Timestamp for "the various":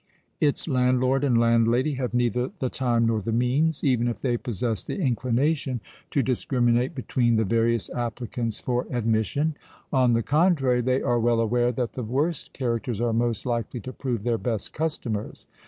7.35-7.87